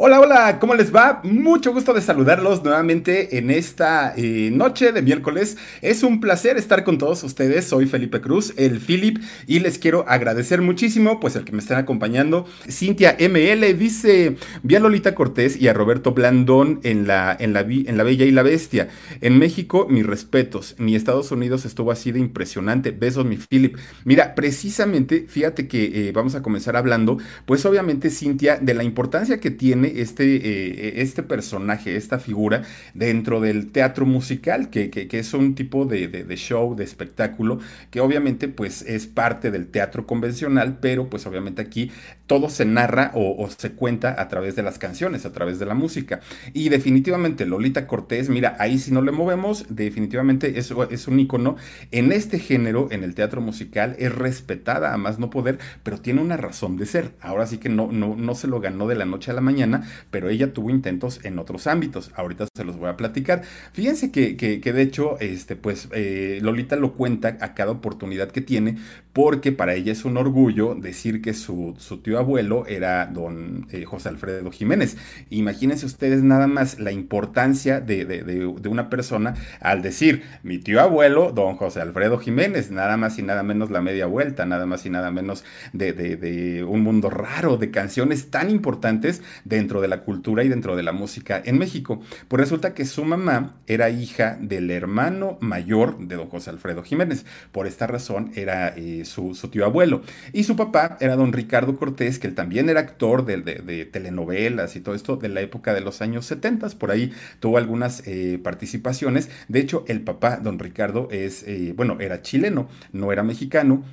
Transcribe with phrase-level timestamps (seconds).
[0.00, 1.20] Hola, hola, ¿cómo les va?
[1.24, 5.56] Mucho gusto de saludarlos nuevamente en esta eh, noche de miércoles.
[5.82, 7.64] Es un placer estar con todos ustedes.
[7.64, 11.78] Soy Felipe Cruz, el Philip, y les quiero agradecer muchísimo, pues el que me estén
[11.78, 12.46] acompañando.
[12.70, 17.62] Cintia ML dice, vi a Lolita Cortés y a Roberto Blandón en la, en la,
[17.62, 18.90] en la Bella y la Bestia.
[19.20, 20.76] En México, mis respetos.
[20.78, 22.92] Ni Estados Unidos estuvo así de impresionante.
[22.92, 23.76] Besos, mi Philip.
[24.04, 29.40] Mira, precisamente, fíjate que eh, vamos a comenzar hablando, pues obviamente, Cintia, de la importancia
[29.40, 32.62] que tiene este, eh, este personaje, esta figura
[32.94, 37.58] dentro del teatro musical, que, es un tipo de, show, de espectáculo,
[37.90, 41.90] que obviamente pues es parte del teatro convencional, pero pues obviamente aquí
[42.26, 45.74] todo se narra o, se cuenta a través de las canciones, a través de la
[45.74, 46.20] música.
[46.52, 51.56] Y definitivamente Lolita Cortés, mira, ahí si no le movemos, definitivamente eso es un icono
[51.90, 56.20] en este género, en el teatro musical, es respetada a más no poder, pero tiene
[56.20, 57.12] una razón de ser.
[57.20, 59.77] Ahora sí que no, no, no se lo ganó de la noche a la mañana
[60.10, 62.10] pero ella tuvo intentos en otros ámbitos.
[62.14, 63.42] Ahorita se los voy a platicar.
[63.72, 68.40] Fíjense que, que, de hecho, este, pues eh, Lolita lo cuenta a cada oportunidad que
[68.40, 68.78] tiene,
[69.12, 74.08] porque para ella es un orgullo decir que su, tío abuelo era don eh, José
[74.10, 74.96] Alfredo Jiménez.
[75.30, 81.56] Imagínense ustedes nada más la importancia de, una persona al decir mi tío abuelo, don
[81.56, 85.10] José Alfredo Jiménez, nada más y nada menos la media vuelta, nada más y nada
[85.10, 90.48] menos de, un mundo raro, de canciones tan importantes dentro dentro de la cultura y
[90.48, 92.00] dentro de la música en México.
[92.28, 97.26] Pues resulta que su mamá era hija del hermano mayor de don José Alfredo Jiménez.
[97.52, 100.00] Por esta razón era eh, su, tío abuelo.
[100.32, 104.80] Y su papá era don Ricardo Cortés, que él también era actor de, telenovelas y
[104.80, 106.70] todo esto de la época de los años 70.
[106.78, 109.28] Por ahí tuvo algunas eh, participaciones.
[109.48, 113.84] De hecho, el papá, don Ricardo, es, eh, bueno, era chileno, no era mexicano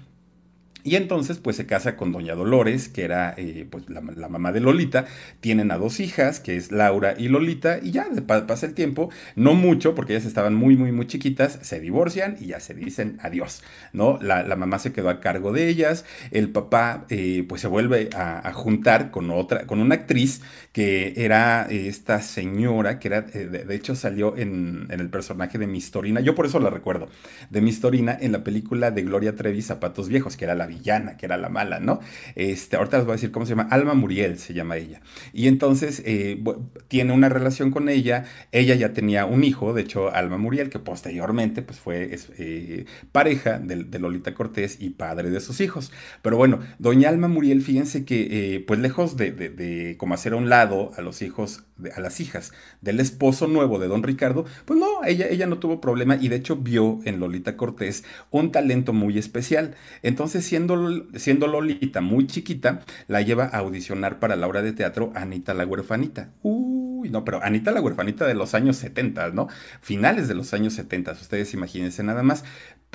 [0.86, 4.60] y entonces pues se casa con doña Dolores, que era eh, pues la, mamá de
[4.60, 5.08] Lolita.
[5.42, 9.56] Tienen a dos hijas, que es Laura y Lolita, y ya pasa el tiempo, no
[9.56, 13.64] mucho, porque ellas estaban muy, muy, muy chiquitas, se divorcian y ya se dicen adiós,
[13.94, 14.20] ¿no?
[14.22, 18.54] La, mamá se quedó a cargo de ellas, el papá eh, pues se vuelve a,
[18.54, 23.96] juntar con otra, con una actriz que era esta señora, que era, eh, de, hecho
[23.96, 27.10] salió en, en, el personaje de Mistorina, yo por eso la recuerdo,
[27.50, 31.26] de Mistorina en la película de Gloria Trevi, Zapatos Viejos, que era la villana, que
[31.26, 32.00] era la mala, ¿no?
[32.36, 35.02] Este, ahorita les voy a decir cómo se llama, Alma Muriel se llama ella.
[35.34, 36.42] Y entonces eh,
[36.88, 40.80] tiene una relación con ella, ella ya tenía un hijo, de hecho Alma Muriel, que
[40.80, 45.92] posteriormente pues fue eh, pareja de, Lolita Cortés y padre de sus hijos.
[46.22, 50.36] Pero bueno, doña Alma Muriel, fíjense que eh, pues lejos de, de, como hacer a
[50.36, 51.64] un lado a los hijos,
[51.96, 55.82] a las hijas del esposo nuevo de don Ricardo, pues no, ella, ella no tuvo
[55.82, 59.76] problema y de hecho vio en Lolita Cortés un talento muy especial.
[60.02, 65.12] Entonces, siendo siendo, Lolita muy chiquita, la lleva a audicionar para la obra de teatro
[65.16, 66.32] Anita la huerfanita.
[66.42, 69.48] Uy, no, pero Anita la huerfanita de los años 70, ¿no?
[69.82, 72.44] Finales de los años 70, ustedes imagínense nada más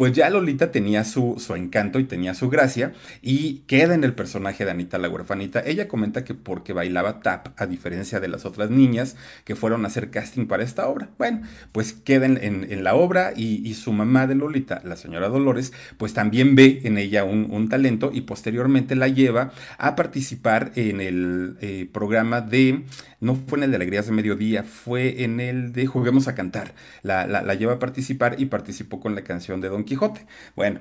[0.01, 4.15] pues ya Lolita tenía su, su, encanto y tenía su gracia y queda en el
[4.15, 5.61] personaje de Anita la huerfanita.
[5.61, 9.89] Ella comenta que porque bailaba tap, a diferencia de las otras niñas que fueron a
[9.89, 11.11] hacer casting para esta obra.
[11.19, 16.15] Bueno, pues queda en, la obra y, su mamá de Lolita, la señora Dolores, pues
[16.15, 21.87] también ve en ella un, talento y posteriormente la lleva a participar en el eh,
[21.93, 22.85] programa de
[23.21, 26.75] no fue en el de Alegrías de Mediodía, fue en el de Juguemos a Cantar.
[27.03, 30.25] La, la, lleva a participar y participó con la canción de Don Quijote.
[30.55, 30.81] Bueno,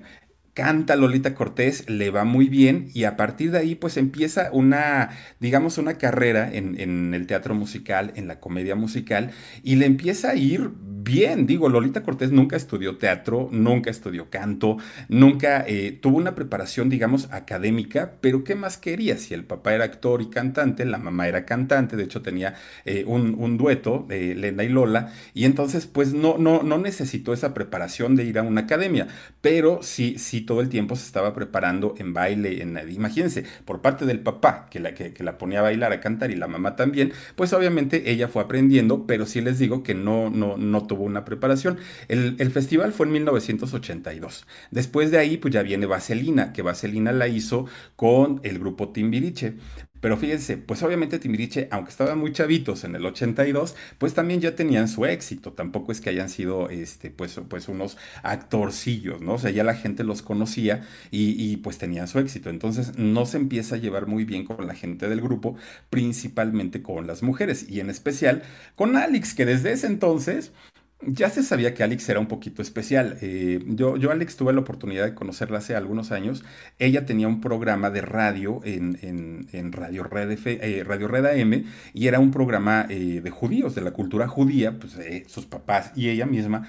[0.53, 5.09] canta Lolita Cortés, le va muy bien y a partir de ahí pues empieza una,
[5.39, 9.31] digamos, una carrera en, en, el teatro musical, en la comedia musical
[9.63, 10.69] y le empieza a ir
[11.03, 11.45] bien.
[11.45, 14.77] Digo, Lolita Cortés nunca estudió teatro, nunca estudió canto,
[15.07, 19.17] nunca eh, tuvo una preparación, digamos, académica, pero ¿qué más quería?
[19.17, 22.55] Si el papá era actor y cantante, la mamá era cantante, de hecho tenía
[22.85, 27.53] eh, un, dueto, de Lena y Lola, y entonces pues no, no, no necesitó esa
[27.53, 29.07] preparación de ir a una academia,
[29.41, 34.05] pero sí, sí todo el tiempo se estaba preparando en baile, en, imagínense, por parte
[34.05, 37.13] del papá, que la, que, la ponía a bailar, a cantar, y la mamá también,
[37.35, 41.23] pues obviamente ella fue aprendiendo, pero sí les digo que no, no, no tuvo una
[41.23, 41.77] preparación.
[42.09, 44.45] El, festival fue en 1982.
[44.71, 49.53] Después de ahí, pues ya viene Vaselina, que Vaselina la hizo con el grupo Timbiriche.
[50.01, 54.55] Pero fíjense, pues obviamente Timbiriche, aunque estaban muy chavitos en el 82, pues también ya
[54.55, 55.51] tenían su éxito.
[55.51, 59.33] Tampoco es que hayan sido, este, pues, pues unos actorcillos, ¿no?
[59.33, 62.49] O sea, ya la gente los conocía y, y, pues tenían su éxito.
[62.49, 65.57] Entonces no se empieza a llevar muy bien con la gente del grupo,
[65.89, 68.43] principalmente con las mujeres y en especial
[68.75, 70.51] con Alex, que desde ese entonces
[71.01, 73.17] Ya se sabía que Alex era un poquito especial.
[73.21, 76.43] Eh, yo, yo, Alex, tuve la oportunidad de conocerla hace algunos años.
[76.77, 81.63] Ella tenía un programa de radio en, Radio, Red eh, radio AM
[81.93, 84.77] y era un programa eh, de judíos, de la cultura judía.
[84.77, 84.97] Pues
[85.27, 86.67] sus papás y ella misma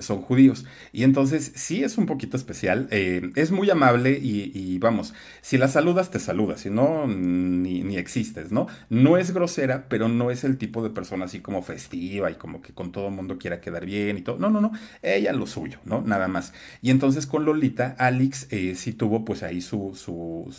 [0.00, 0.66] son judíos.
[0.92, 2.86] Y entonces sí es un poquito especial.
[2.90, 6.60] es muy amable y, vamos, si la saludas, te saludas.
[6.60, 8.66] Si no, ni, ni existes, ¿no?
[8.90, 12.60] No es grosera, pero no es el tipo de persona así como festiva y como
[12.60, 14.38] que con todo el mundo quiera que dar bien y todo.
[14.38, 14.72] No, no, no,
[15.02, 16.02] ella lo suyo, ¿no?
[16.02, 16.52] Nada más.
[16.82, 20.06] Y entonces con Lolita, Alex eh, sí tuvo pues ahí sus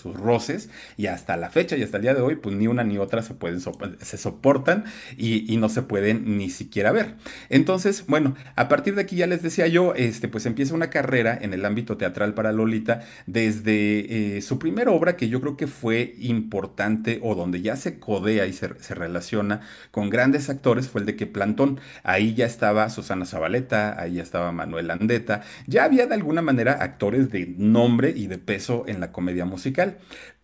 [0.04, 2.98] roces y hasta la fecha y hasta el día de hoy, pues ni una ni
[2.98, 4.86] otra se pueden, se soportan
[5.18, 7.16] y, no se pueden ni siquiera ver.
[7.50, 11.38] Entonces, bueno, a partir de aquí ya les decía yo, este, pues empieza una carrera
[11.40, 15.68] en el ámbito teatral para Lolita desde eh, su primera obra que yo creo que
[15.68, 19.62] fue importante o donde ya se codea y se, se relaciona
[19.92, 24.20] con grandes actores fue el de que Plantón, ahí ya estaba su Susana Zabaleta, ahí
[24.20, 29.00] estaba Manuel Andeta, ya había de alguna manera actores de nombre y de peso en
[29.00, 29.98] la comedia musical,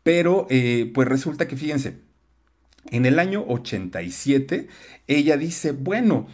[0.04, 2.00] pero eh, pues resulta que fíjense,
[2.90, 4.68] en el año 87
[5.08, 6.28] ella dice, bueno,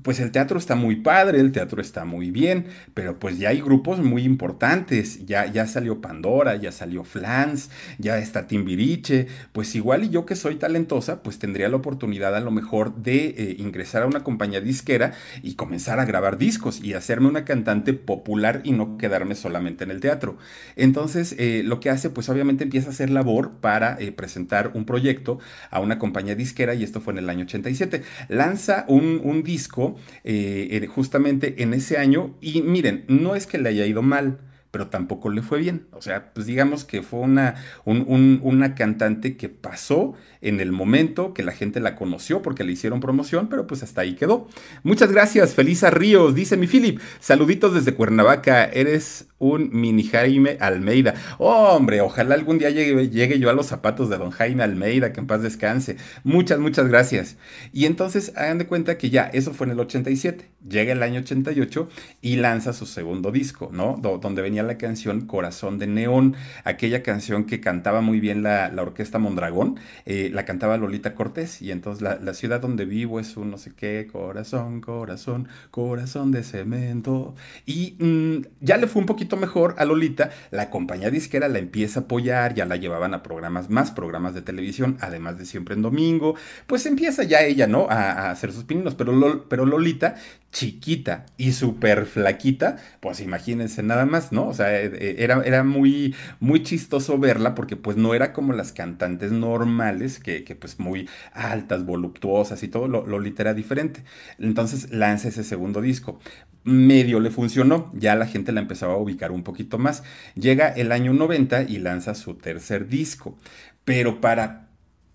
[0.00, 3.60] pues el teatro está muy padre, el teatro está muy bien, pero pues ya hay
[3.60, 7.68] grupos muy importantes, ya, ya salió Pandora, ya salió Flans,
[7.98, 12.40] ya está Timbiriche, pues igual y yo que soy talentosa, pues tendría la oportunidad a
[12.40, 15.12] lo mejor de eh, ingresar a una compañía disquera
[15.42, 19.90] y comenzar a grabar discos y hacerme una cantante popular y no quedarme solamente en
[19.90, 20.38] el teatro.
[20.74, 24.86] Entonces, eh, lo que hace, pues obviamente empieza a hacer labor para eh, presentar un
[24.86, 25.38] proyecto
[25.70, 28.02] a una compañía disquera y esto fue en el año 87.
[28.28, 29.81] Lanza un, un disco
[30.24, 34.38] eh, justamente en ese año y miren, no es que le haya ido mal,
[34.72, 35.86] pero tampoco le fue bien.
[35.92, 37.54] O sea, pues digamos que fue una,
[37.84, 42.98] una cantante que pasó en el momento que la gente la conoció porque le hicieron
[42.98, 44.48] promoción, pero pues hasta ahí quedó.
[44.82, 47.00] Muchas gracias, Felisa Ríos, dice mi Philip.
[47.20, 51.14] Saluditos desde Cuernavaca, eres un mini Jaime Almeida.
[51.38, 55.20] hombre, ojalá algún día llegue, llegue, yo a los zapatos de don Jaime Almeida, que
[55.20, 55.96] en paz descanse.
[56.24, 57.36] Muchas, muchas gracias.
[57.72, 60.48] Y entonces hagan de cuenta que ya, eso fue en el 87.
[60.68, 61.88] Llega el año 88
[62.20, 63.98] y lanza su segundo disco, ¿no?
[64.00, 69.18] donde venía la canción Corazón de Neón, aquella canción que cantaba muy bien la, orquesta
[69.18, 69.78] Mondragón.
[70.06, 73.72] Eh, la cantaba Lolita Cortés y entonces la, ciudad donde vivo es un no sé
[73.76, 77.34] qué, corazón, corazón, corazón de cemento.
[77.66, 82.00] Y mm, ya le fue un poquito mejor a Lolita, la compañía disquera la empieza
[82.00, 85.82] a apoyar, ya la llevaban a programas, más programas de televisión, además de siempre en
[85.82, 86.34] domingo,
[86.66, 87.86] pues empieza ya ella, ¿no?
[87.88, 90.16] A, hacer sus pininos, pero, pero Lolita,
[90.52, 94.51] chiquita y súper flaquita, pues imagínense nada más, ¿no?
[94.52, 98.52] O sea, e, e, era, era muy, muy chistoso verla porque pues no era como
[98.52, 104.04] las cantantes normales que, pues muy altas, voluptuosas y todo, lo, lo era diferente.
[104.38, 106.18] Entonces lanza ese segundo disco
[106.64, 110.04] medio le funcionó, ya la gente la empezaba a ubicar un poquito más.
[110.34, 113.36] Llega el año 90 y lanza su tercer disco,
[113.84, 114.68] pero para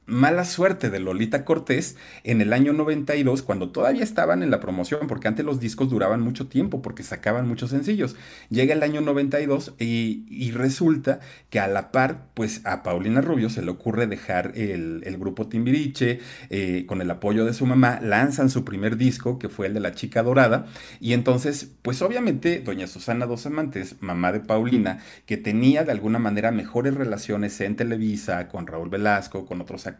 [0.07, 5.07] mala suerte de Lolita Cortés en el año 92, cuando todavía estaban en la promoción,
[5.07, 8.15] porque antes los discos duraban mucho tiempo, porque sacaban muchos sencillos.
[8.49, 11.19] Llega el año 92 y, y resulta
[11.49, 16.19] que a la par, pues a Paulina Rubio se le ocurre dejar el, grupo Timbiriche,
[16.49, 19.79] eh, con el apoyo de su mamá, lanzan su primer disco, que fue el de
[19.79, 20.67] La Chica Dorada,
[20.99, 26.19] y entonces, pues obviamente, doña Susana Dos Amantes, mamá de Paulina, que tenía de alguna
[26.19, 29.96] manera mejores relaciones en Televisa, con Raúl Velasco, con otros actores,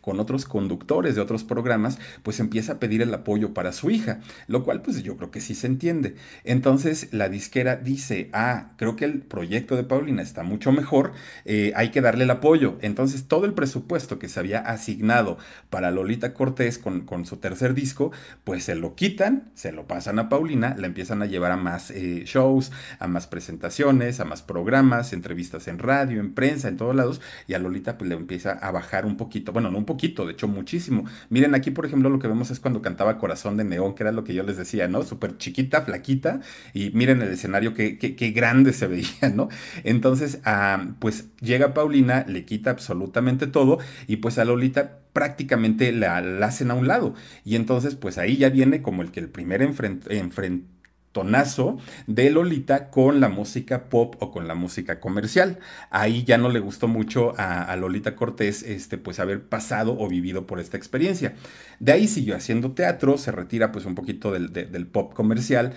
[0.00, 4.20] con otros conductores de otros programas, pues empieza a pedir el apoyo para su hija,
[4.48, 6.16] lo cual pues yo creo que sí se entiende.
[6.44, 11.12] Entonces la disquera dice, ah, creo que el proyecto de Paulina está mucho mejor,
[11.44, 12.78] eh, hay que darle el apoyo.
[12.80, 15.38] Entonces todo el presupuesto que se había asignado
[15.70, 18.12] para Lolita Cortés con, con su tercer disco,
[18.44, 21.90] pues se lo quitan, se lo pasan a Paulina, la empiezan a llevar a más
[21.90, 26.94] eh, shows, a más presentaciones, a más programas, entrevistas en radio, en prensa, en todos
[26.94, 30.26] lados, y a Lolita pues le empieza a bajar un poco bueno, no un poquito,
[30.26, 31.04] de hecho muchísimo.
[31.30, 34.12] Miren, aquí por ejemplo lo que vemos es cuando cantaba Corazón de Neón, que era
[34.12, 35.02] lo que yo les decía, ¿no?
[35.02, 36.40] Súper chiquita, flaquita,
[36.74, 39.48] y miren el escenario, qué, grande se veía, ¿no?
[39.84, 46.18] Entonces, ah, pues llega Paulina, le quita absolutamente todo, y pues a Lolita prácticamente la,
[46.44, 47.14] hacen a un lado.
[47.44, 50.75] Y entonces, pues ahí ya viene como el que el primer enfrentamiento
[51.16, 55.60] tonazo de Lolita con la música pop o con la música comercial.
[55.88, 60.46] Ahí ya no le gustó mucho a, Lolita Cortés este, pues haber pasado o vivido
[60.46, 61.34] por esta experiencia.
[61.80, 65.72] De ahí siguió haciendo teatro, se retira pues un poquito del, del pop comercial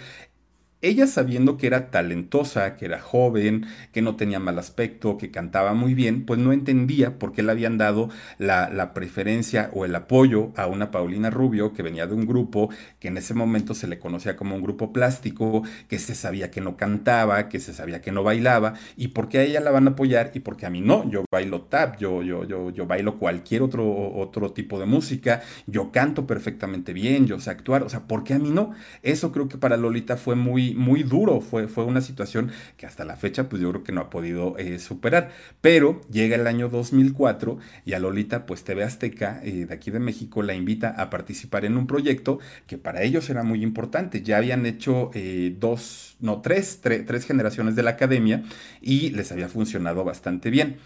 [0.82, 5.74] ella sabiendo que era talentosa, que era joven, que no tenía mal aspecto, que cantaba
[5.74, 10.52] muy bien, pues no entendía por qué le habían dado la, preferencia o el apoyo
[10.56, 12.70] a una Paulina Rubio que venía de un grupo
[13.00, 16.62] que en ese momento se le conocía como un grupo plástico, que se sabía que
[16.62, 19.88] no cantaba, que se sabía que no bailaba, y por qué a ella la van
[19.88, 21.10] a apoyar y por qué a mí no.
[21.12, 25.92] Yo bailo tap, yo, yo, yo, yo bailo cualquier otro, otro tipo de música, yo
[25.92, 28.72] canto perfectamente bien, yo sé actuar, o sea, ¿por qué a mí no?
[29.04, 31.42] Eso creo que para Lolita fue muy muy, duro.
[31.42, 34.58] Fue, fue una situación que hasta la fecha, pues yo creo que no ha podido
[34.58, 35.32] eh, superar.
[35.62, 40.00] Pero llega el año 2004 y a Lolita, pues TV Azteca eh, de aquí de
[40.00, 44.22] México la invita a participar en un proyecto que para ellos era muy importante.
[44.22, 48.44] Ya habían hecho eh, dos, no, tres, tres generaciones de la academia
[48.82, 50.78] y les había funcionado bastante bien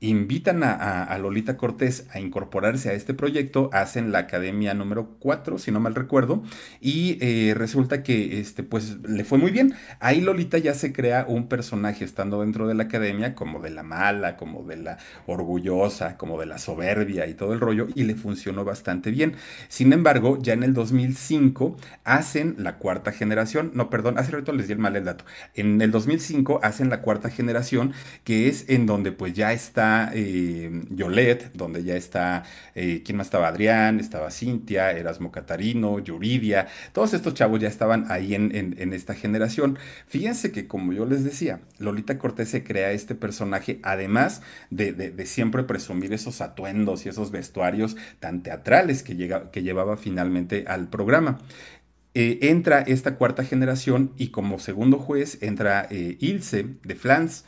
[0.00, 5.70] invitan a, Lolita Cortés a incorporarse a este proyecto, hacen la academia número 4, si
[5.70, 6.42] no mal recuerdo,
[6.80, 9.74] y eh, resulta que este, pues, le fue muy bien.
[10.00, 13.82] Ahí Lolita ya se crea un personaje estando dentro de la academia, como de la
[13.82, 18.14] mala, como de la orgullosa, como de la soberbia y todo el rollo, y le
[18.14, 19.36] funcionó bastante bien.
[19.68, 24.66] Sin embargo, ya en el 2005 hacen la cuarta generación, no, perdón, hace rato les
[24.66, 25.24] di el mal el dato.
[25.54, 27.92] En el 2005 hacen la cuarta generación,
[28.24, 29.83] que es en donde pues ya está
[30.14, 33.48] eh, Yolet, donde ya está, eh, ¿quién más estaba?
[33.48, 39.78] Adrián, estaba Cintia, Erasmo Catarino, Yuridia, todos estos chavos ya estaban ahí en, esta generación.
[40.06, 45.62] Fíjense que, como yo les decía, Lolita Cortés se crea este personaje, además de, siempre
[45.64, 49.14] presumir esos atuendos y esos vestuarios tan teatrales que,
[49.62, 51.38] llevaba finalmente al programa.
[52.16, 57.44] Eh, entra esta cuarta generación y como segundo juez entra Ilse de Flans.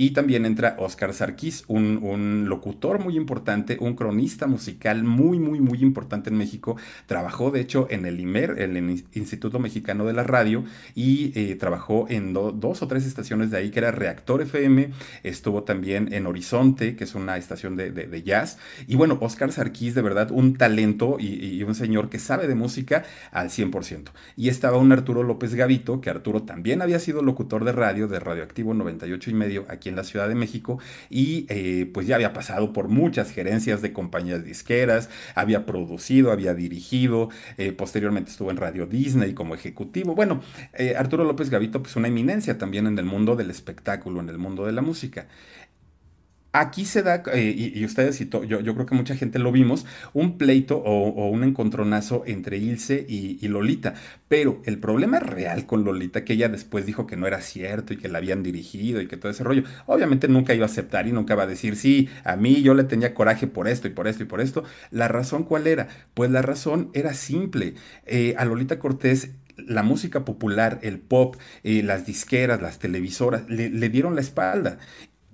[0.00, 5.82] Y también entra Oscar Sarkis, un, locutor muy importante, un cronista musical muy, muy, muy
[5.82, 6.78] importante en México.
[7.04, 8.78] Trabajó, de hecho, en el IMER, el
[9.12, 10.64] Instituto Mexicano de la Radio,
[10.94, 14.88] y eh, trabajó en dos o tres estaciones de ahí, que era Reactor FM,
[15.22, 18.56] estuvo también en Horizonte, que es una estación de, jazz.
[18.86, 23.04] Y bueno, Oscar Sarkis, de verdad, un talento y, un señor que sabe de música
[23.32, 24.12] al 100%.
[24.34, 28.18] Y estaba un Arturo López Gavito, que Arturo también había sido locutor de radio, de
[28.18, 30.78] Radioactivo 98 y medio, aquí en la Ciudad de México
[31.10, 36.54] y eh, pues ya había pasado por muchas gerencias de compañías disqueras, había producido, había
[36.54, 37.28] dirigido,
[37.58, 40.14] eh, posteriormente estuvo en Radio Disney como ejecutivo.
[40.14, 40.40] Bueno,
[40.72, 44.38] eh, Arturo López Gavito pues una eminencia también en el mundo del espectáculo, en el
[44.38, 45.26] mundo de la música.
[46.52, 49.86] Aquí se da, eh, y, ustedes y yo, yo creo que mucha gente lo vimos,
[50.12, 53.94] un pleito o, un encontronazo entre Ilse y, Lolita.
[54.26, 57.98] Pero el problema real con Lolita, que ella después dijo que no era cierto y
[57.98, 61.12] que la habían dirigido y que todo ese rollo, obviamente nunca iba a aceptar y
[61.12, 64.08] nunca va a decir, sí, a mí yo le tenía coraje por esto y por
[64.08, 64.64] esto y por esto.
[64.90, 65.86] ¿La razón cuál era?
[66.14, 67.74] Pues la razón era simple.
[68.06, 69.30] Eh, a Lolita Cortés
[69.66, 74.78] la música popular, el pop, eh, las disqueras, las televisoras, le, le, dieron la espalda.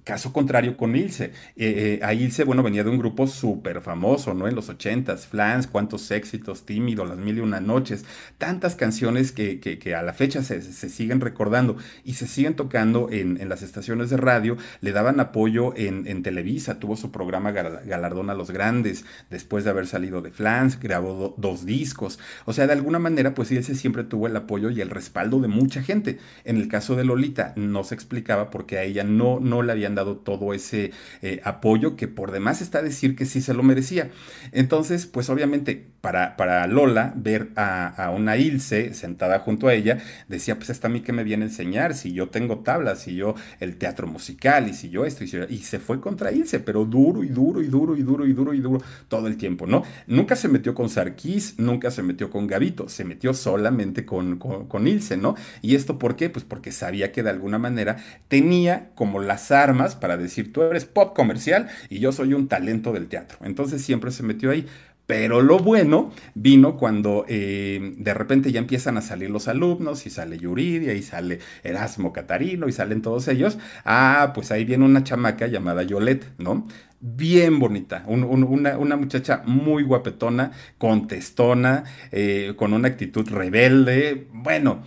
[0.06, 1.32] Caso contrario con Ilse.
[1.56, 4.46] Eh, eh, a Ilse, bueno, venía de un grupo súper famoso, ¿no?
[4.46, 8.04] En los ochentas, Flans, Cuántos Éxitos, Tímido, Las Mil y Una Noches,
[8.38, 13.40] tantas canciones que, que, a la fecha se, siguen recordando y se siguen tocando en,
[13.40, 18.30] en, las estaciones de radio, le daban apoyo en, en Televisa, tuvo su programa Galardón
[18.30, 22.75] a los Grandes, después de haber salido de Flans, grabó dos discos, o sea, de
[22.75, 26.18] alguna manera, pues Ilse siempre tuvo el apoyo y el respaldo de mucha gente.
[26.44, 29.95] En el caso de Lolita, no se explicaba porque a ella no, no le habían
[29.96, 34.10] dado todo ese eh, apoyo que por demás está decir que sí se lo merecía.
[34.52, 39.98] Entonces, pues obviamente para, para Lola ver a, una Ilse sentada junto a ella,
[40.28, 43.16] decía, pues esta a mí que me viene a enseñar, si yo tengo tablas, si
[43.16, 46.84] yo el teatro musical, y si yo esto, y, y se fue contra Ilse, pero
[46.84, 49.82] duro y duro y duro y duro y duro y duro todo el tiempo, ¿no?
[50.06, 54.68] Nunca se metió con Sarkis, nunca se metió con Gavito, se metió solamente con, con,
[54.68, 55.34] con Ilse, ¿no?
[55.60, 56.30] ¿Y esto por qué?
[56.30, 57.96] Pues porque sabía que de alguna manera
[58.28, 62.92] tenía como las armas para decir, tú eres pop comercial y yo soy un talento
[62.92, 63.38] del teatro.
[63.42, 64.66] Entonces siempre se metió ahí.
[65.06, 70.10] Pero lo bueno vino cuando eh, de repente ya empiezan a salir los alumnos y
[70.10, 73.56] sale Yuridia y sale Erasmo Catarino y salen todos ellos.
[73.84, 76.66] Ah, pues ahí viene una chamaca llamada Yolette, ¿no?
[76.98, 84.26] Bien bonita, una, muchacha muy guapetona, contestona, eh, con una actitud rebelde.
[84.32, 84.82] Bueno,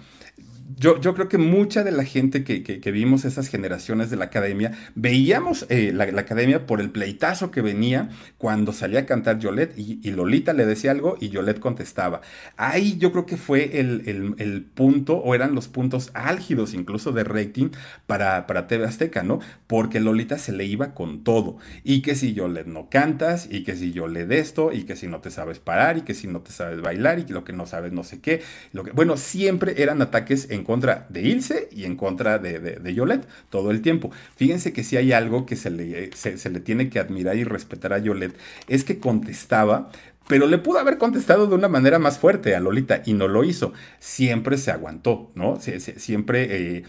[0.79, 4.25] yo, yo, creo que mucha de la gente que, que, vimos esas generaciones de la
[4.25, 9.77] academia, veíamos eh, la, academia por el pleitazo que venía cuando salía a cantar Yolette
[9.77, 12.21] y, Lolita le decía algo y Yolette contestaba.
[12.55, 14.03] Ahí yo creo que fue el,
[14.38, 17.69] el, punto o eran los puntos álgidos incluso de rating
[18.07, 19.39] para, para TV Azteca, ¿no?
[19.67, 21.57] Porque Lolita se le iba con todo.
[21.83, 25.19] Y que si Yolette no cantas, y que si Yolette esto, y que si no
[25.19, 27.65] te sabes parar, y que si no te sabes bailar, y que lo que no
[27.65, 28.41] sabes no sé qué.
[28.71, 32.93] Lo que, bueno, siempre eran ataques en contra de Ilse y en contra de, de,
[32.93, 34.11] Yolette todo el tiempo.
[34.35, 37.91] Fíjense que si hay algo que se le, se le tiene que admirar y respetar
[37.91, 39.89] a Yolette, es que contestaba
[40.27, 43.43] pero le pudo haber contestado de una manera más fuerte a Lolita y no lo
[43.43, 43.73] hizo.
[43.97, 45.57] Siempre se aguantó, ¿no?
[45.59, 46.83] siempre eh,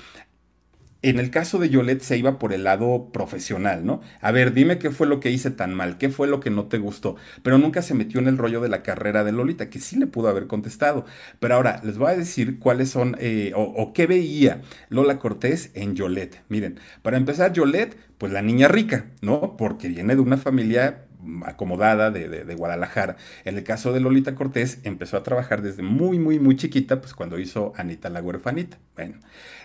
[1.02, 4.02] en el caso de Yolette se iba por el lado profesional, ¿no?
[4.21, 6.66] A ver, dime qué fue lo que hice tan mal, qué fue lo que no
[6.66, 9.78] te gustó, pero nunca se metió en el rollo de la carrera de Lolita, que
[9.78, 11.07] sí le pudo haber contestado.
[11.38, 15.95] Pero ahora les voy a decir cuáles son eh, o, qué veía Lola Cortés en
[15.95, 16.42] Yolette.
[16.49, 19.57] Miren, para empezar, Yolette, pues la niña rica, ¿no?
[19.57, 21.07] Porque viene de una familia
[21.44, 23.16] acomodada de, Guadalajara.
[23.44, 27.14] En el caso de Lolita Cortés, empezó a trabajar desde muy, muy, muy chiquita, pues
[27.14, 28.78] cuando hizo Anita la huerfanita.
[28.96, 29.18] Bueno,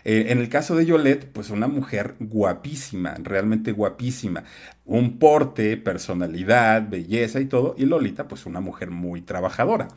[0.03, 4.43] eh, en el caso de Yolette, pues una mujer guapísima, realmente guapísima.
[4.85, 7.75] Un porte, personalidad, belleza y todo.
[7.77, 9.87] Y Lolita, pues una mujer muy trabajadora.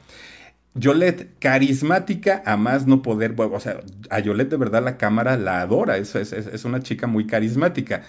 [0.74, 5.60] Yolette, carismática a más no poder, o sea, a Yolette de verdad la cámara la
[5.60, 8.02] adora, es, es, es una chica muy carismática.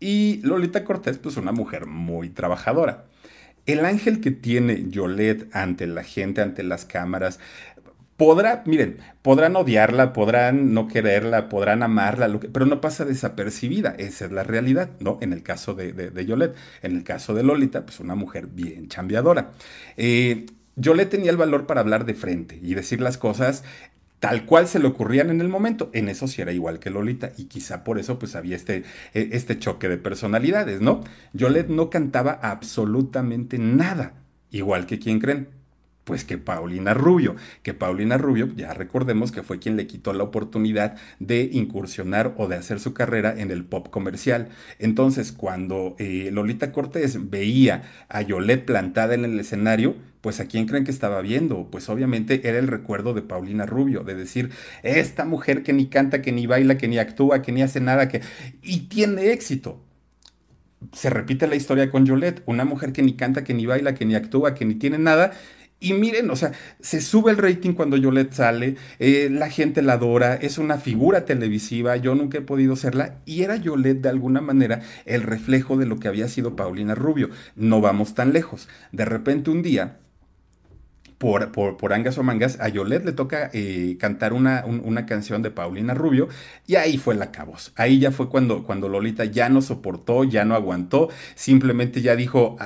[0.00, 3.04] Y Lolita Cortés, pues una mujer muy trabajadora.
[3.66, 7.38] El ángel que tiene Yolette ante la gente, ante las cámaras,
[8.16, 13.94] podrá, miren, podrán odiarla, podrán no quererla, podrán amarla, pero no pasa desapercibida.
[13.98, 15.18] Esa es la realidad, ¿no?
[15.20, 16.56] En el caso de, de, Yolette.
[16.82, 19.52] En el caso de Lolita, pues una mujer bien chambeadora.
[19.96, 20.46] Eh,
[21.08, 23.64] tenía el valor para hablar de frente y decir las cosas
[24.20, 25.90] tal cual se le ocurrían en el momento.
[25.92, 28.84] En eso sí era igual que Lolita y quizá por eso pues había este,
[29.14, 31.00] e, este choque de personalidades, ¿no?
[31.32, 34.14] Yolette no cantaba absolutamente nada,
[34.50, 35.59] igual que quien creen.
[36.04, 40.24] Pues que Paulina Rubio, que Paulina Rubio, ya recordemos que fue quien le quitó la
[40.24, 44.48] oportunidad de incursionar o de hacer su carrera en el pop comercial.
[44.78, 50.66] Entonces, cuando eh, Lolita Cortés veía a Yolette plantada en el escenario, pues a quién
[50.66, 51.68] creen que estaba viendo?
[51.70, 54.50] Pues obviamente era el recuerdo de Paulina Rubio, de decir,
[54.82, 58.08] esta mujer que ni canta, que ni baila, que ni actúa, que ni hace nada,
[58.08, 58.20] que...
[58.62, 59.80] y tiene éxito.
[60.92, 64.06] Se repite la historia con Yolette, una mujer que ni canta, que ni baila, que
[64.06, 65.32] ni actúa, que ni tiene nada.
[65.82, 69.94] Y miren, o sea, se sube el rating cuando Yolette sale, eh, la gente la
[69.94, 74.42] adora, es una figura televisiva, yo nunca he podido serla, y era Yolette de alguna
[74.42, 77.30] manera el reflejo de lo que había sido Paulina Rubio.
[77.56, 78.68] No vamos tan lejos.
[78.92, 79.96] De repente un día,
[81.16, 85.50] por, por, angas o mangas, a Yolette le toca eh, cantar una, una, canción de
[85.50, 86.28] Paulina Rubio
[86.66, 87.72] y ahí fue la cabos.
[87.76, 92.56] Ahí ya fue cuando, cuando Lolita ya no soportó, ya no aguantó, simplemente ya dijo,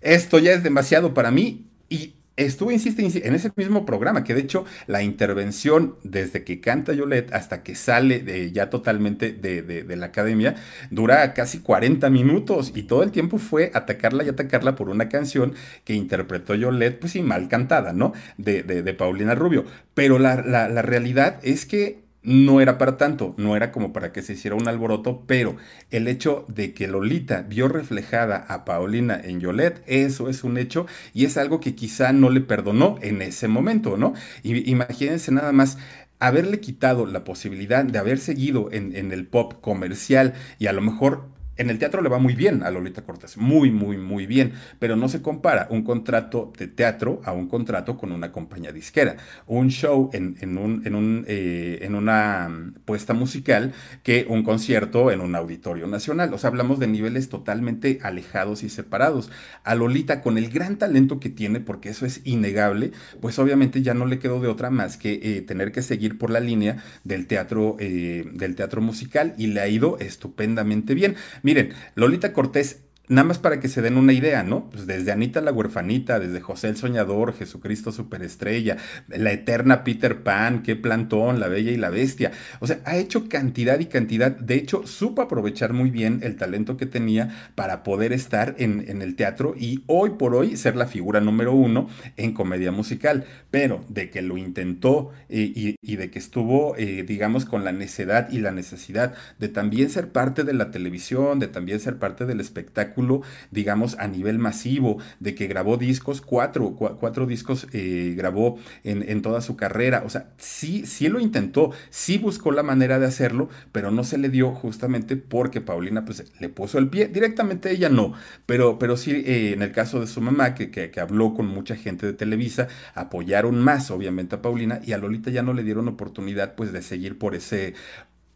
[0.00, 4.40] esto ya es demasiado para mí y estuvo, insiste, en ese mismo programa, que de
[4.40, 10.06] hecho la intervención desde que canta Yolette hasta que sale de, ya totalmente de, la
[10.06, 10.54] academia
[10.90, 15.52] dura casi 40 minutos y todo el tiempo fue atacarla y atacarla por una canción
[15.84, 18.14] que interpretó Yolette, pues sí, mal cantada, ¿no?
[18.38, 18.62] De,
[18.96, 19.66] Paulina Rubio.
[19.92, 24.22] Pero la, la realidad es que no era para tanto, no era como para que
[24.22, 25.56] se hiciera un alboroto, pero
[25.90, 30.86] el hecho de que Lolita vio reflejada a Paulina en Yolette, eso es un hecho
[31.12, 34.14] y es algo que quizá no le perdonó en ese momento, ¿no?
[34.42, 35.78] Y, imagínense nada más
[36.20, 40.80] haberle quitado la posibilidad de haber seguido en, en el pop comercial y a lo
[40.80, 44.52] mejor en el teatro le va muy bien a Lolita Cortés, muy, muy, muy bien,
[44.78, 49.16] pero no se compara un contrato de teatro a un contrato con una compañía disquera.
[49.46, 55.10] Un show en, un, en, un, eh, en una mm, puesta musical que un concierto
[55.10, 56.32] en un auditorio nacional.
[56.32, 59.30] O sea, hablamos de niveles totalmente alejados y separados.
[59.64, 63.94] A Lolita, con el gran talento que tiene, porque eso es innegable, pues obviamente ya
[63.94, 67.26] no le quedó de otra más que eh, tener que seguir por la línea del
[67.26, 71.16] teatro, eh, del teatro musical y le ha ido estupendamente bien.
[71.42, 72.80] Miren, Lolita Cortés
[73.12, 74.70] Nada más para que se den una idea, ¿no?
[74.70, 80.62] Pues desde Anita la huerfanita, desde José el Soñador, Jesucristo Superestrella, la eterna Peter Pan,
[80.62, 82.32] qué plantón, la bella y la bestia.
[82.60, 84.30] O sea, ha hecho cantidad y cantidad.
[84.30, 89.14] De hecho, supo aprovechar muy bien el talento que tenía para poder estar en, el
[89.14, 93.26] teatro y hoy por hoy ser la figura número uno en comedia musical.
[93.50, 98.30] Pero de que lo intentó eh, y, de que estuvo, eh, digamos, con la necedad
[98.30, 102.40] y la necesidad de también ser parte de la televisión, de también ser parte del
[102.40, 103.01] espectáculo
[103.50, 109.40] digamos, a nivel masivo, de que grabó discos, cuatro, cuatro discos eh, grabó en, toda
[109.40, 110.02] su carrera.
[110.04, 114.18] O sea, sí, sí lo intentó, sí buscó la manera de hacerlo, pero no se
[114.18, 117.08] le dio justamente porque Paulina pues le puso el pie.
[117.08, 118.14] Directamente ella no,
[118.46, 121.46] pero, pero sí eh, en el caso de su mamá, que, que, que habló con
[121.46, 125.62] mucha gente de Televisa, apoyaron más obviamente a Paulina y a Lolita ya no le
[125.62, 127.74] dieron oportunidad pues de seguir por ese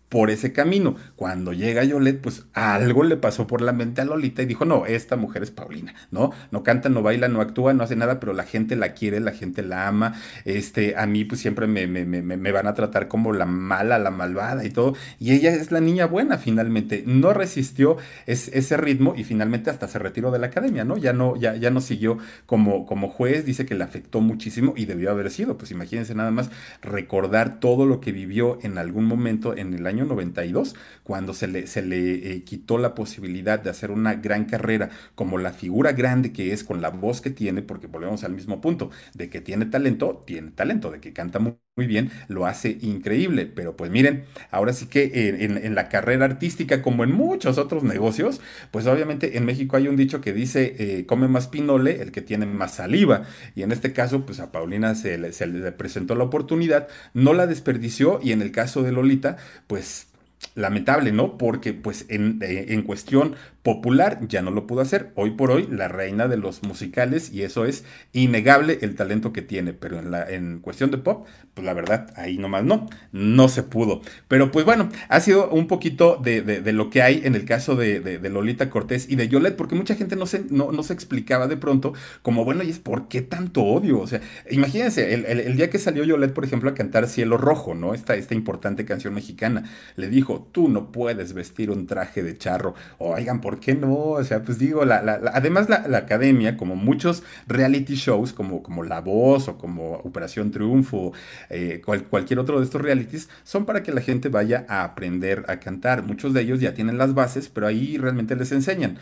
[0.09, 0.97] por ese camino.
[1.17, 4.87] Cuando llega Yolette, pues algo le pasó por la mente a Lolita y dijo, no,
[4.87, 6.33] esta mujer es Paulina, ¿no?
[6.51, 9.33] No canta, no baila, no actúa, no hace nada, pero la gente la quiere, la
[9.33, 10.15] gente la ama.
[10.45, 13.99] Este, a mí pues siempre me, me, me, me van a tratar como la mala,
[13.99, 14.95] la malvada y todo.
[15.19, 17.03] Y ella es la niña buena finalmente.
[17.07, 20.97] No resistió ese ritmo y finalmente hasta se retiró de la academia, ¿no?
[20.97, 24.87] Ya no, ya, ya no siguió como, como juez, dice que le afectó muchísimo y
[24.87, 25.59] debió haber sido.
[25.59, 26.51] Pues imagínense nada más
[26.83, 31.67] recordar todo lo que vivió en algún momento en el año 92, cuando se le,
[31.67, 36.33] se le eh, quitó la posibilidad de hacer una gran carrera como la figura grande
[36.33, 39.67] que es con la voz que tiene, porque volvemos al mismo punto, de que tiene
[39.67, 44.73] talento, tiene talento, de que canta muy, bien, lo hace increíble, pero pues miren, ahora
[44.73, 45.11] sí que
[45.45, 49.97] en, la carrera artística, como en muchos otros negocios, pues obviamente en México hay un
[49.97, 53.93] dicho que dice, eh, come más pinole el que tiene más saliva, y en este
[53.93, 58.41] caso, pues a Paulina se se le presentó la oportunidad, no la desperdició, y en
[58.41, 59.37] el caso de Lolita,
[59.67, 60.07] pues
[60.55, 61.37] lamentable, ¿no?
[61.39, 63.37] Porque pues en, eh, en, cuestión
[63.67, 65.11] popular ya no lo pudo hacer.
[65.17, 69.43] Hoy por hoy la reina de los musicales y eso es innegable el talento que
[69.43, 73.49] tiene, pero en, la, en cuestión de pop, pues la verdad, ahí nomás no, no
[73.49, 74.03] se pudo.
[74.29, 77.75] Pero pues bueno, ha sido un poquito de, de, lo que hay en el caso
[77.75, 80.93] de, de, Lolita Cortés y de Yolette, porque mucha gente no se, no, no se
[80.93, 83.99] explicaba de pronto como, bueno, y es por qué tanto odio.
[83.99, 87.75] O sea, imagínense, el, el, día que salió Yolette, por ejemplo, a cantar Cielo Rojo,
[87.75, 87.95] ¿no?
[87.95, 89.65] Esta, esta importante canción mexicana,
[89.97, 92.77] le dijo, tú no puedes vestir un traje de charro.
[92.99, 93.95] Oigan, ¿por qué no?
[93.95, 98.83] O sea, pues digo, la, la, además la, academia, como muchos reality shows, como, como
[98.83, 101.13] La Voz o como Operación Triunfo,
[101.51, 105.61] eh, cualquier otro de estos realities, son para que la gente vaya a aprender a
[105.61, 106.03] cantar.
[106.03, 108.99] Muchos de ellos ya tienen las bases, pero ahí realmente les enseñan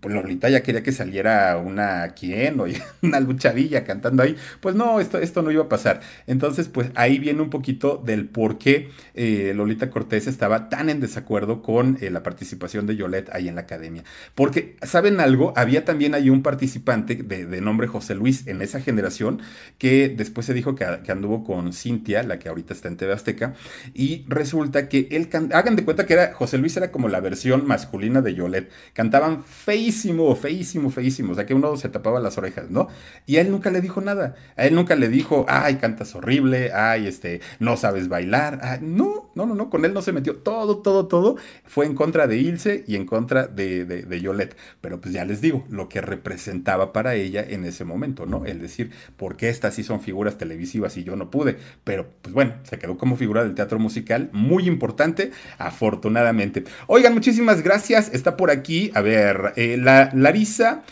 [0.00, 2.66] pues Lolita ya quería que saliera una quién o
[3.02, 4.36] una luchadilla cantando ahí.
[4.60, 6.00] Pues no, esto, esto no iba a pasar.
[6.26, 11.00] Entonces, pues ahí viene un poquito del por qué eh, Lolita Cortés estaba tan en
[11.00, 14.04] desacuerdo con eh, la participación de Yolette ahí en la academia.
[14.34, 15.52] Porque, ¿saben algo?
[15.56, 19.40] Había también ahí un participante de, nombre José Luis en esa generación
[19.78, 23.54] que después se dijo que, anduvo con Cintia, la que ahorita está en TV Azteca,
[23.94, 27.66] y resulta que él, hagan de cuenta que era, José Luis era como la versión
[27.66, 28.70] masculina de Yolette.
[28.92, 29.44] Cantaban
[29.74, 31.32] feísimo, feísimo, feísimo.
[31.32, 32.86] O sea, que uno se tapaba las orejas, ¿no?
[33.26, 34.36] Y a él nunca le dijo nada.
[34.56, 38.80] A él nunca le dijo, ay, cantas horrible, ay, este, no sabes bailar.
[38.82, 40.36] no, no, no, no, con él no se metió.
[40.36, 44.48] Todo, todo, todo fue en contra de Ilse y en contra de, de, de.
[44.80, 48.46] Pero pues ya les digo, lo que representaba para ella en ese momento, ¿no?
[48.46, 51.56] El decir, ¿por qué estas sí son figuras televisivas y yo no pude?
[51.82, 56.64] Pero pues bueno, se quedó como figura del teatro musical, muy importante, afortunadamente.
[56.86, 58.12] Oigan, muchísimas gracias.
[58.14, 60.82] Está por aquí, a ver, eh, la Larisa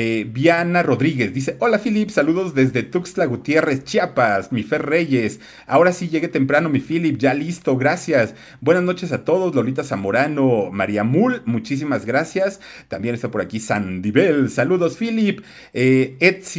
[0.00, 5.40] eh, Viana Rodríguez dice: Hola Philip, saludos desde Tuxtla Gutiérrez, Chiapas, mi Fer Reyes.
[5.66, 8.34] Ahora sí llegué temprano, mi Philip, ya listo, gracias.
[8.60, 12.60] Buenas noches a todos, Lolita Zamorano, María Mul, muchísimas gracias.
[12.88, 15.40] También está por aquí Sandibel, saludos Philip.
[15.72, 16.16] Eh,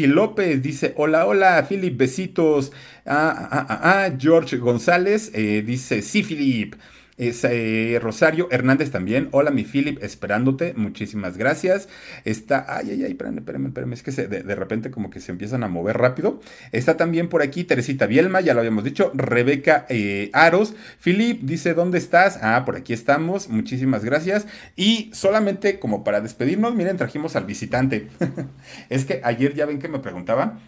[0.08, 2.72] López dice: Hola, hola, Philip, besitos.
[3.06, 6.76] Ah, ah, ah, ah George González eh, dice: Sí, Philip.
[7.20, 9.28] Es, eh, Rosario Hernández también.
[9.32, 10.74] Hola, mi Philip, esperándote.
[10.78, 11.90] Muchísimas gracias.
[12.24, 12.66] Está.
[12.70, 13.92] Ay, ay, ay, espérame, espérame, espérame.
[13.92, 16.40] Es que de, repente como que se empiezan a mover rápido.
[16.72, 19.12] Está también por aquí Teresita Bielma, ya lo habíamos dicho.
[19.14, 20.74] Rebeca eh, Aros.
[21.04, 22.40] Philip dice: ¿Dónde estás?
[22.42, 23.50] Ah, por aquí estamos.
[23.50, 24.48] Muchísimas gracias.
[24.78, 28.08] Y solamente como para despedirnos, miren, trajimos al visitante.
[28.90, 30.60] es que ayer ya ven que me preguntaban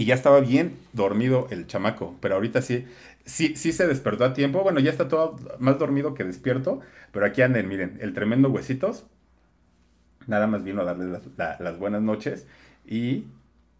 [0.00, 2.86] y ya estaba bien dormido el chamaco, pero ahorita sí,
[3.30, 4.62] sí, sí se despertó a tiempo.
[4.62, 6.80] Bueno, ya está todo más dormido que despierto,
[7.12, 9.06] pero aquí anden, miren, el tremendo huesitos.
[10.26, 12.46] Nada más vino a darles las, buenas noches
[12.84, 13.24] y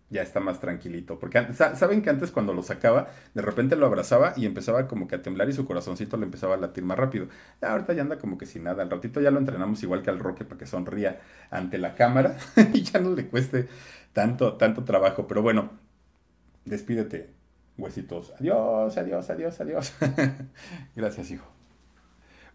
[0.09, 1.19] ya está más tranquilito.
[1.19, 5.17] Porque saben que antes cuando lo sacaba, de repente lo abrazaba y empezaba como que
[5.17, 7.29] a temblar y su corazoncito le empezaba a latir más rápido.
[7.61, 8.83] ahorita ya anda como que sin nada.
[8.83, 12.37] Al ratito ya lo entrenamos igual que al Roque para que sonría ante la cámara
[12.73, 13.69] y ya no le cueste
[14.13, 15.27] tanto, tanto trabajo.
[15.29, 15.71] Pero bueno,
[16.65, 17.40] despídete,
[17.79, 18.33] huesitos.
[18.39, 19.93] Adiós, adiós, adiós, adiós.
[20.97, 21.60] Gracias, hijo.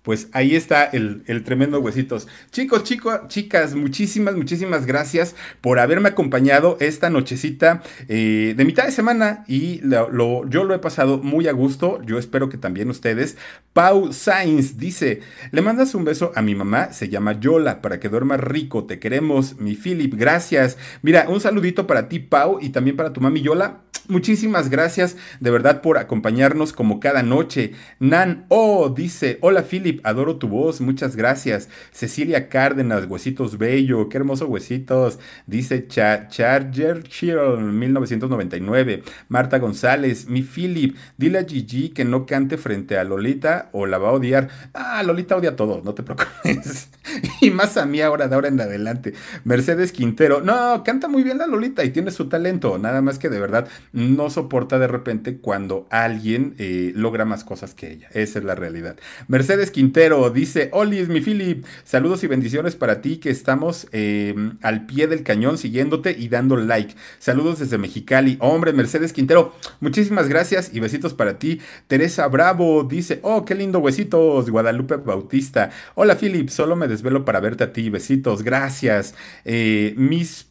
[0.06, 2.28] Pues ahí está el, tremendo huesitos.
[2.52, 8.92] Chicos, chicos, chicas, muchísimas, muchísimas gracias por haberme acompañado esta nochecita eh, de mitad de
[8.92, 12.04] semana y yo lo he pasado muy a gusto.
[12.04, 13.36] Yo espero que también ustedes.
[13.74, 18.08] Pau Sainz dice, le mandas un beso a mi mamá, se llama Yola, para que
[18.08, 18.86] duerma rico.
[18.86, 20.78] Te queremos, mi Philip, gracias.
[21.02, 25.50] Mira, un saludito para ti, Pau, y también para tu mami Yola Muchísimas gracias de
[25.50, 27.72] verdad por acompañarnos como cada noche.
[28.00, 31.70] Nan Oh dice, hola Philip, adoro tu voz, muchas gracias.
[31.92, 35.20] Cecilia Cárdenas, huesitos bello, qué hermosos huesitos.
[35.48, 39.04] Dice Charger Chill 1999.
[39.30, 43.98] Marta González, mi Philip, dile a Gigi que no cante frente a Lolita o la
[43.98, 44.50] va a odiar.
[44.74, 46.90] Ah, Lolita odia a todos, no te preocupes.
[47.42, 49.14] y más a mí ahora de ahora en adelante.
[49.44, 53.30] Mercedes Quintero, no, canta muy bien la Lolita y tiene su talento, nada más que
[53.30, 58.10] de verdad no soporta de repente cuando alguien eh, logra más cosas que ella.
[58.14, 58.98] Esa es la realidad.
[59.28, 59.85] Mercedes Quintero
[60.34, 65.24] dice, Oli, mi Philip, saludos y bendiciones para ti que estamos em, al pie del
[65.24, 66.96] cañón siguiéndote y dando like.
[67.20, 68.38] Saludos desde Mexicali.
[68.40, 71.62] Hombre, Mercedes Quintero, muchísimas gracias y besitos para ti.
[71.88, 74.50] Teresa Bravo dice, oh, qué lindo huesitos.
[74.50, 75.70] Guadalupe Bautista.
[75.96, 77.90] Hola Philip, solo me desvelo para verte a ti.
[77.90, 79.16] Besitos, gracias.
[79.46, 80.48] Eh, mis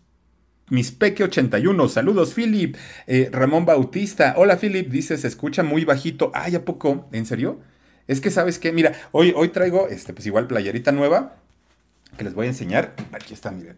[0.71, 2.75] mis Peque 81, saludos Philip,
[3.07, 7.07] eh, Ramón Bautista, hola Philip, dice, se escucha muy bajito, ay, ¿a poco?
[7.13, 7.61] ¿En serio?
[8.07, 11.37] Es que sabes qué, mira, hoy, hoy traigo, este, pues igual playerita nueva,
[12.19, 13.77] que les voy a enseñar, aquí está, miren,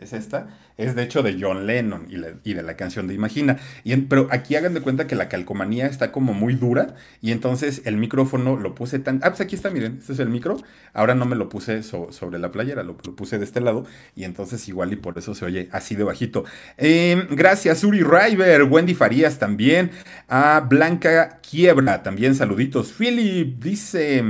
[0.00, 3.58] es esta, es de hecho de John Lennon y, de la canción de Imagina.
[3.84, 7.82] Y pero aquí hagan de cuenta que la calcomanía está como muy dura y entonces
[7.84, 9.20] el micrófono lo puse tan...
[9.22, 10.56] Ah, pues aquí está, miren, este es el micro.
[10.92, 13.84] Ahora no me lo puse sobre la playera, lo, puse de este lado
[14.16, 16.44] y entonces igual y por eso se oye así de bajito.
[16.76, 19.90] Em, gracias, Uri River, Wendy Farías también,
[20.28, 22.92] a Blanca Quiebra también, saluditos.
[22.92, 24.24] Philip dice...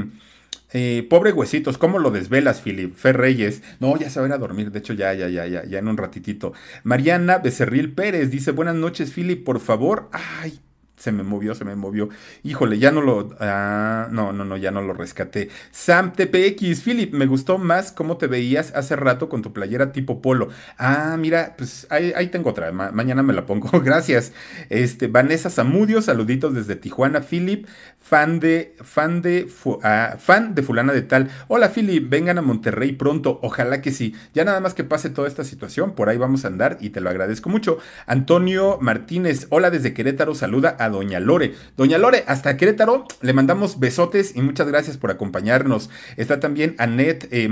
[0.73, 2.95] Eh, pobre huesitos, ¿cómo lo desvelas, Philip?
[2.95, 3.63] Fer Reyes.
[3.81, 4.71] No, ya se a a dormir.
[4.71, 6.53] De hecho, ya, ya, ya, ya, ya en un ratitito.
[6.85, 10.09] Mariana Becerril Pérez dice: Buenas noches, Philip, por favor.
[10.13, 10.61] Ay,
[11.01, 12.11] se me movió, se me movió.
[12.43, 13.35] Híjole, ya no lo.
[13.41, 15.49] Ah, no, no, no, ya no lo rescaté.
[15.71, 20.21] Sam TPX, Philip, me gustó más cómo te veías hace rato con tu playera tipo
[20.21, 20.51] polo.
[20.77, 22.71] Ah, mira, pues ahí, tengo otra.
[22.71, 23.81] mañana me la pongo.
[23.81, 24.33] Gracias.
[24.69, 27.23] Este, Vanessa Zamudio, saluditos desde Tijuana.
[27.23, 27.67] Philip,
[27.99, 28.75] fan de.
[28.83, 29.49] fan de.
[29.83, 31.31] Ah, fan de Fulana de Tal.
[31.49, 33.41] Hola, Philip, vengan a Monterrey pronto.
[33.43, 34.15] Ojalá que sí.
[34.35, 37.01] Ya nada más que pase toda esta situación, por ahí vamos a andar y te
[37.01, 37.79] lo agradezco mucho.
[38.05, 41.55] Antonio Martínez, hola desde Querétaro, saluda a Doña Lore.
[41.77, 45.91] Doña Lore, hasta Querétaro, le mandamos besotes y muchas gracias por acompañarnos.
[46.17, 47.49] Está también Annette eh,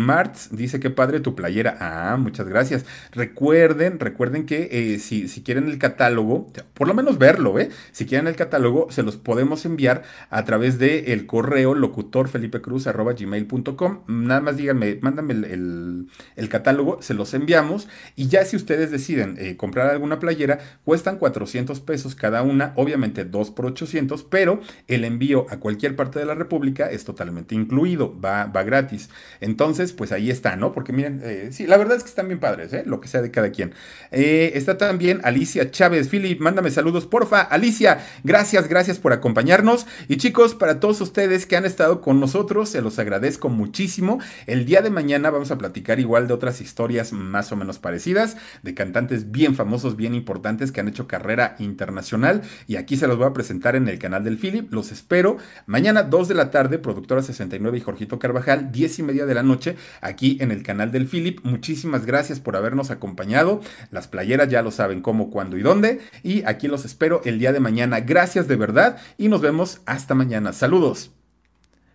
[0.50, 1.76] dice que padre tu playera.
[1.80, 2.84] Ah, muchas gracias.
[3.12, 7.68] Recuerden, recuerden que eh, si, si, quieren el catálogo, por lo menos verlo, ¿eh?
[7.92, 14.00] Si quieren el catálogo, se los podemos enviar a través del el correo locutorfelipecruz.gmail.com.
[14.06, 16.08] Nada más díganme, mándame el,
[16.48, 21.78] catálogo, se los enviamos y ya si ustedes deciden eh, comprar alguna playera, cuestan 400
[21.80, 26.34] pesos cada una, obviamente 2 por 800, pero el envío a cualquier parte de la
[26.34, 29.10] República es totalmente incluido, va, va gratis.
[29.40, 30.72] Entonces, pues ahí está, ¿no?
[30.72, 32.82] Porque miren, eh, sí, la verdad es que están bien padres, ¿eh?
[32.86, 33.74] Lo que sea de cada quien.
[34.10, 36.08] Eh, está también Alicia Chávez.
[36.08, 37.40] Philip, mándame saludos, porfa.
[37.40, 39.86] Alicia, gracias, gracias por acompañarnos.
[40.08, 44.20] Y chicos, para todos ustedes que han estado con nosotros, se los agradezco muchísimo.
[44.46, 48.36] El día de mañana vamos a platicar igual de otras historias más o menos parecidas,
[48.62, 52.42] de cantantes bien famosos, bien importantes que han hecho carrera internacional.
[52.66, 54.72] Y aquí se los voy a presentar en el canal del Philip.
[54.72, 59.26] Los espero mañana 2 de la tarde, productora 69 y Jorgito Carvajal, 10 y media
[59.26, 61.40] de la noche, aquí en el canal del Philip.
[61.44, 63.60] Muchísimas gracias por habernos acompañado.
[63.90, 66.00] Las playeras ya lo saben cómo, cuándo y dónde.
[66.22, 68.00] Y aquí los espero el día de mañana.
[68.00, 70.52] Gracias de verdad y nos vemos hasta mañana.
[70.52, 71.10] Saludos.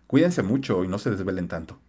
[0.06, 1.80] Cuídense mucho y no se desvelen tanto.